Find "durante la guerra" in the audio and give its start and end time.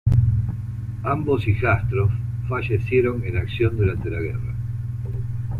3.77-4.55